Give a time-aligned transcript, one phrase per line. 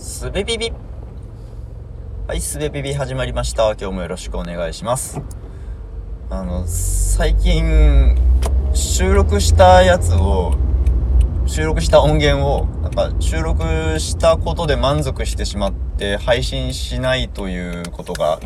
[0.00, 0.72] すべビビ
[2.26, 3.72] はい、すべビビ始まりました。
[3.72, 5.20] 今日もよろしくお願いします。
[6.30, 8.16] あの、最近、
[8.72, 10.54] 収録したやつを、
[11.44, 13.62] 収録した音源を、なんか収録
[14.00, 18.40] したことで満足してしまって配信しないということが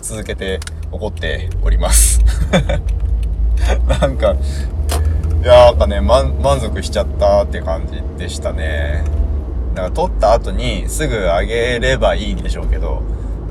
[0.00, 0.58] 続けて
[0.90, 2.24] 起こっております。
[4.00, 9.23] なんか、いやーなんかね、満満足しちゃったって感じでしたね。
[9.74, 13.02] だから撮った後にすぐ上げればいいんでしょうけど、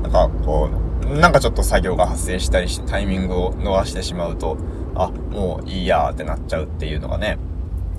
[0.02, 0.70] なんかこ
[1.02, 4.56] う、なんかちょっと作業が発生したりしてタイミングを逃してしまうと、
[4.94, 7.38] あ、もういいやーってなっちゃうっていうのがね、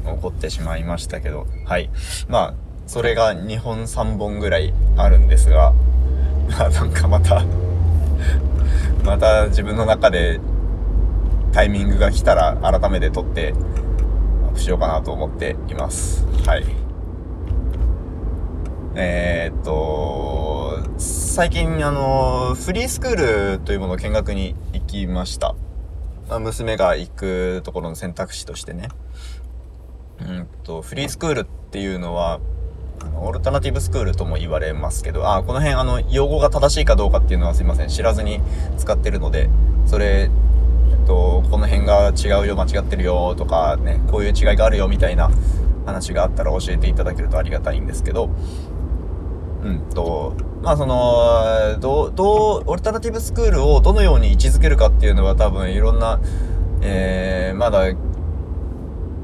[0.06, 1.90] 起こってしまいましたけど、はい。
[2.28, 2.54] まあ、
[2.88, 5.74] それが2本3本ぐらいあるんですが、
[6.50, 7.44] まあなんかまた
[9.04, 10.40] また自分の中で
[11.52, 13.54] タイミングが来たら改めて撮って
[14.46, 16.26] アップしようかなと思っています。
[16.46, 16.85] はい。
[18.98, 25.54] えー、っと、最近あの、フリースクールというものを見学に行きました。
[26.30, 28.88] ま娘が行くところの選択肢としてね。
[30.22, 32.40] うんと、フリースクールっていうのは、
[33.02, 38.40] あのオルタナティブスクールとも言われますけど、あ、この辺あの、用語が正しいかどうかっていうのはすいません、知らずに
[38.78, 39.50] 使ってるので、
[39.88, 40.30] それ、
[40.92, 45.30] えっと、この辺が違うよ、間違ってるよとかね、こういう違いがあるよみたいな
[45.86, 48.30] 話があったら教えていただけるとありがたいんですけど、
[49.64, 56.20] うんと、まあその、どう、どう、オルタナティブスクールをどのように位置づけるかっていうのは多分いろんな、
[56.82, 57.94] えー、まだ、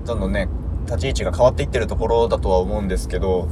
[0.06, 0.50] どんどんね、
[0.86, 3.48] 立ち位置が変わっていってるところだとは思うんですけど、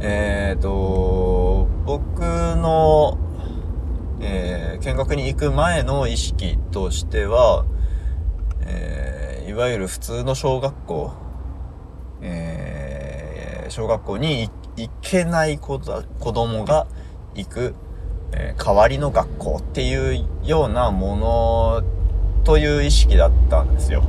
[0.00, 3.18] えーと、僕の、
[4.20, 7.64] えー見学に行く前の意識としては、
[8.62, 11.12] えーいわゆる普通の小学校、
[12.20, 14.50] えー小学校に行
[14.82, 16.86] 行けない子だ子供が
[17.34, 17.74] 行く、
[18.32, 21.82] えー代わりの学校っていうようなもの
[22.44, 24.02] という意識だったんですよ。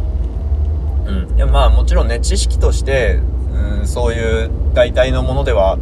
[1.06, 1.36] うん。
[1.36, 3.20] いやまあもちろんね、知識として、
[3.54, 5.78] うん、そういう代替のものでは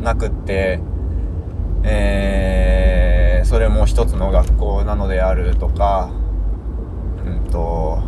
[0.00, 0.80] なくって、
[1.84, 6.10] えー、それも一つの学校なのであるとか、
[7.26, 7.98] うんと、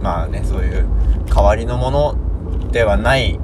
[0.00, 0.86] まあね、そういう
[1.26, 3.38] 代わりのものではない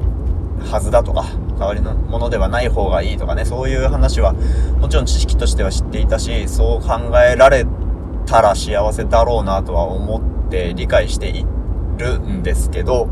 [0.71, 1.25] はずだとか、
[1.59, 4.35] 代わりのものではない方がいいとかね、そういう話は
[4.81, 7.67] もちろん知識としては知っていたし、そう考えられ
[8.27, 11.45] たら幸せだろうなとは思って理解してい
[11.99, 13.09] るんですけど、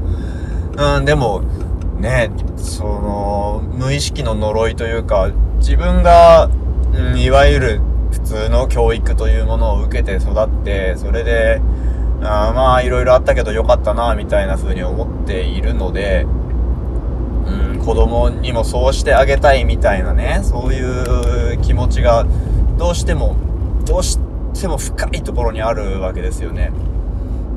[0.77, 1.43] うん、でも、
[1.99, 6.51] ね、その、無意識の呪いというか、自分が、
[6.93, 7.81] うん、いわゆる
[8.13, 11.61] 普通の教育というものを受けて育って、それで、
[12.23, 16.27] あまあ、いろいろあったけどよかったな、みたいな風に思っているので、
[17.87, 22.27] 子供にもそうしてあげたいみたいなね、そういう気持ちが、
[22.77, 23.37] どうしても、
[23.87, 24.19] どうし
[24.61, 26.73] ても深いところにあるわけですよね。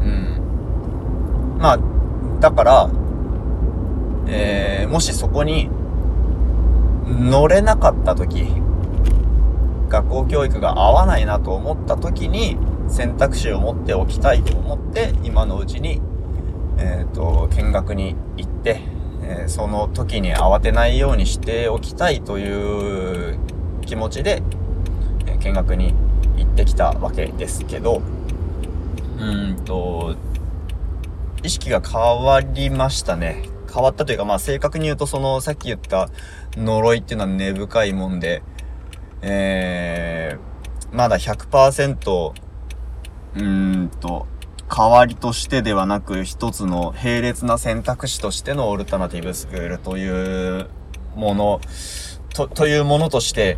[0.04, 1.58] うん。
[1.58, 1.80] まあ、
[2.40, 2.90] だから、
[4.28, 5.68] えー、もしそこに
[7.08, 8.54] 乗れなかった時、
[9.90, 12.56] 学校教育が合わないなと思った時に
[12.88, 16.00] 選択肢を持っておきたいと思って今のうちに、
[16.78, 18.99] えっ、と、見学に行って、
[19.30, 23.40] えーその時に慌てないようにしておきたいという
[23.86, 24.42] 気持ちで、
[25.28, 25.94] えー見学に
[26.38, 28.02] 行ってきたわけですけど、
[29.20, 30.16] うんと、
[31.44, 33.44] 意識が変わりましたね。
[33.72, 36.10] 変わったというか、まあ正確に言うとそのさっき言った
[36.58, 38.42] 呪いっていうのは根深いもんで、
[39.22, 42.34] えー、まだ100%、
[43.36, 44.26] うーんと、
[44.70, 50.68] 代わりとしてではなく一つの並列な選択肢としてのオルタナティブスクールという
[51.16, 51.62] もの、
[52.34, 53.58] と、というものとして、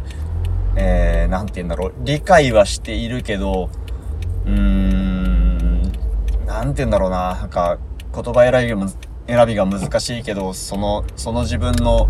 [0.75, 3.69] えー、なんて言うんだろう、理解はしているけど、
[4.45, 5.81] うーん、
[6.45, 7.77] なんて言うんだろうな、なんか、
[8.13, 8.97] 言葉選びがむず
[9.27, 12.09] 選びが難しいけど、その、その自分の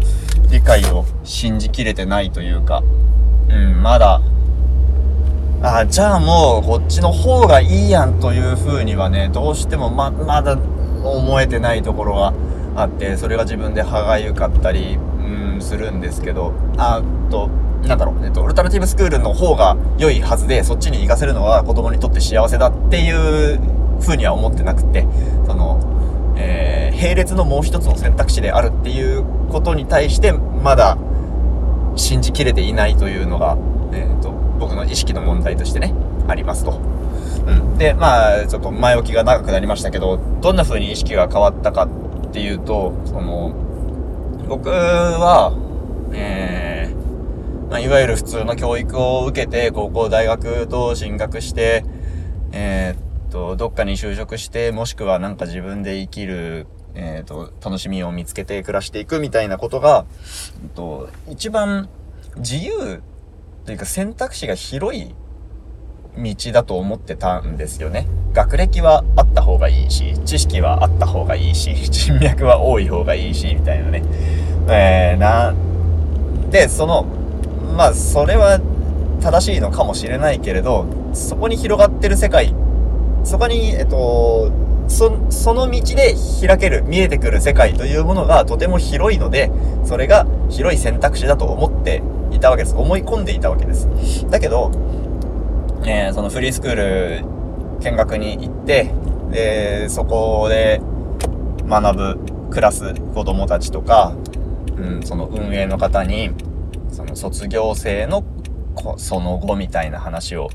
[0.49, 2.83] 理解を信じきれてないというか、
[3.49, 4.21] うん、まだ、
[5.63, 10.57] あじゃあもうこっちの方がいいやんという風にはね、どうしてもま、まだ
[11.03, 12.33] 思えてないところが
[12.75, 17.47] あって、それが自分で歯がゆかったり、うん、するんですけど、あと、
[17.87, 23.11] なんだろう、えっと、オルタナティブスクールの方が良いはずで、そっちに行かせるのは子供にとって幸せだってい
[23.55, 23.59] う
[24.01, 25.05] 風には思ってなくて、
[25.45, 25.79] その、
[26.37, 30.97] えー、並列のもう一つの選択肢であるっていうことに対して、まだ
[31.95, 33.59] 信じきれていないというのが、
[33.93, 35.93] えっ、と、僕の意識の問題としてね、
[36.27, 36.79] ありますと。
[37.47, 37.77] うん。
[37.77, 43.53] で、まあ、ちょっと前置きが長くなりましたけど、どんな風に意識が変わったかっていうと、その、
[44.47, 45.53] 僕は、
[46.13, 51.85] えー、まあ、いわゆる普通の教育を受けて、高校、大学と進学して、
[52.51, 60.05] えー、っと、どっかに就職して、もしくはなんか自分で生きる、えー、っと、楽しみを見つけて暮らしていくみたいなことが、
[60.63, 61.89] えっと、一番
[62.37, 63.01] 自由
[63.65, 65.13] というか選択肢が広い
[66.17, 68.07] 道だと思ってたんですよね。
[68.33, 74.03] 学歴はあった方がいいし、知識はあった方がいいし、 人脈は多い方がいいし、みたいなね。
[74.67, 75.53] えー、な、
[76.49, 77.05] で、その、
[77.75, 78.59] まあ、それは
[79.21, 82.53] 正しいのかもしれないけれど、そこに広がってる世界、
[83.23, 84.51] そこに、えっと、
[84.91, 86.15] そ、その道で
[86.45, 89.49] 開ける、見えてくる世界というものがとても広いので、
[89.85, 92.75] それが広い選択肢だと思っていたわけです。
[92.75, 93.87] 思い込んでいたわけです。
[94.29, 94.71] だけど、
[95.85, 97.23] えー、そのフリースクール
[97.79, 98.91] 見学に行って、
[99.31, 100.81] で、そこで
[101.67, 104.13] 学ぶ、暮らす子供たちとか、
[104.75, 106.31] うん、その運営の方に、
[106.91, 108.23] その卒業生の
[108.97, 110.49] その後みたいな話を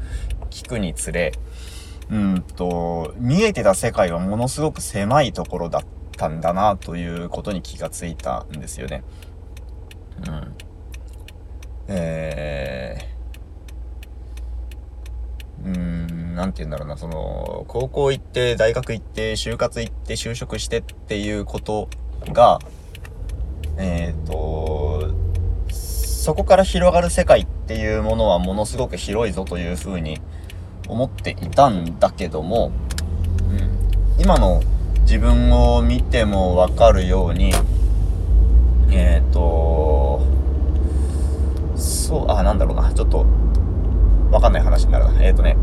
[0.50, 1.32] 聞くにつれ、
[2.10, 5.82] うんと、見えてた世界はものすごく狭いところだっ
[6.16, 9.02] たんだなということに気がついたんですよね。
[10.26, 10.54] うん。
[11.88, 21.88] えー、うーん、なんて言うんだろうな、その、高校行って、大学行って、就活行って、就職してっていうこと
[22.32, 22.60] が、
[23.78, 25.10] えっ、ー、と、
[26.26, 30.20] そこから広がる世界っていうものはものすごく広いぞというふうに
[30.88, 32.70] 思っていたんだけども、
[33.50, 34.62] うん、今の
[35.02, 37.52] 自分を見てもわかるように、
[38.90, 40.22] えっ、ー、と、
[41.76, 43.26] そう、あ、なんだろうな、ちょっと、
[44.30, 45.22] わかんない話になるな。
[45.22, 45.56] えっ、ー、とね、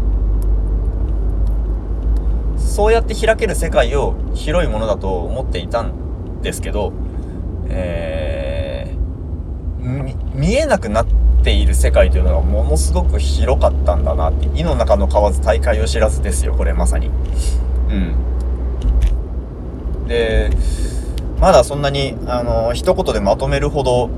[2.58, 6.94] そうやって開ける世界を広いものだと思っていたんですけど、
[7.70, 17.10] えー、見えなくなってている世界というのがものすごく広かったんだなって、井の中の蛙大海を知らずですよ、これまさに。
[17.90, 18.16] うん。
[20.08, 20.50] で、
[21.40, 24.10] まだそんなに、あの、一言でまとめるほど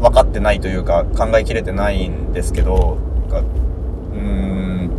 [0.00, 2.98] 分かってないというか、考えきれてないんですけど、
[4.12, 4.90] うん、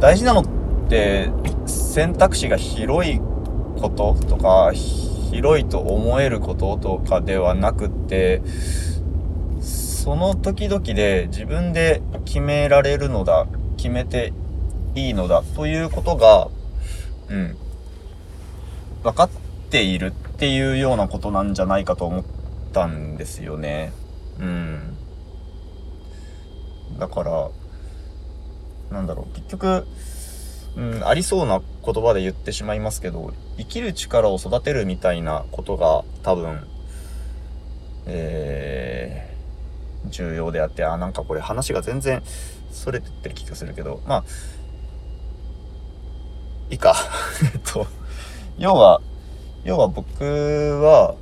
[0.00, 0.44] 大事なのっ
[0.88, 1.30] て、
[1.66, 3.20] 選択肢が広い
[3.80, 8.42] こととか、広いと思えることとかではなくって、
[10.06, 14.32] その時々で自分で決められるのだ、決めて
[14.94, 16.48] いいのだということが、
[17.28, 17.56] うん、
[19.02, 19.30] 分かっ
[19.68, 22.24] ているっていうようなことなんじゃないかと思っ
[22.72, 23.92] たんですよね。
[24.38, 24.96] うん。
[27.00, 27.50] だから、
[28.92, 29.88] なんだろう、結局、
[30.76, 36.64] うん、ありそうな言葉で言ってしまいますけど、生きる力を育てるみたいなことが多分、
[38.06, 39.35] えー、
[40.10, 42.22] 重要であって、あ、なんかこれ話が全然
[42.70, 44.24] それてってる気がするけど、まあ、
[46.70, 46.94] いいか。
[47.54, 47.86] えっと、
[48.58, 49.00] 要は、
[49.64, 51.14] 要は僕は、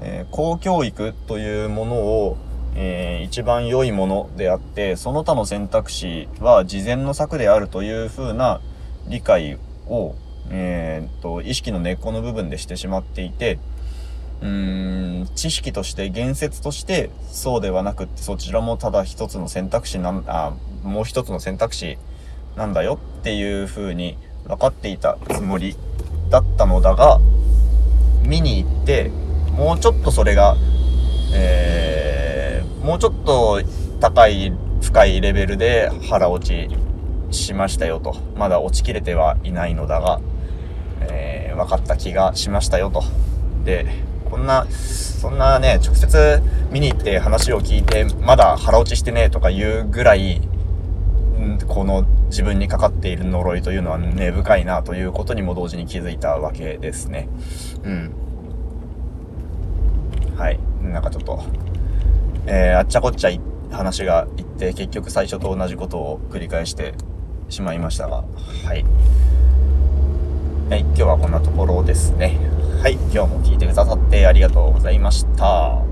[0.00, 2.36] えー、公教育というものを、
[2.74, 8.60] えー、一番良いものであって、その他の選択肢は事前の策であるというふうな
[9.08, 9.58] 理解
[9.88, 10.14] を、
[10.50, 13.58] えー、と、意識の根っこの部分でしてしまっていて、
[14.42, 20.52] うーん、知識として、言説として、そうではなくって、そちらもただ一つの選択肢なん、あ、
[20.82, 21.98] もう一つの選択肢
[22.56, 24.16] なんだよっていう風に
[24.46, 25.76] 分かっていたつもり
[26.30, 27.20] だったのだが、
[28.24, 29.10] 見に行って、
[29.56, 30.56] もうちょっとそれが、
[31.34, 33.60] えー、もうちょっと
[34.00, 34.52] 高い、
[34.82, 36.68] 深いレベルで腹落ち
[37.30, 38.16] しましたよと。
[38.36, 40.20] まだ落ちきれてはいないのだが、
[41.00, 43.02] えー、分かった気がしましたよと。
[43.64, 43.86] で、
[44.30, 50.40] こんな、そんなね、直接見に行って話を聞いて、まだ腹落ちしてねとか言うぐらい、
[51.66, 57.28] この自分にかかっている呪いというのは根深いなということにも同時に気づいたわけですね。
[57.84, 58.14] うん。
[60.36, 60.58] はい。
[60.82, 61.42] なんかちょっと、
[62.46, 63.30] えー、あっちゃこっちゃ
[63.70, 66.94] 話がいって、結局最初と同じことを繰り返して
[67.48, 68.84] しまいましたが、はい。
[70.68, 72.38] はい、今日はこんなところですね。
[72.82, 75.85] はい、今日も聞いてくださってありがとうございました。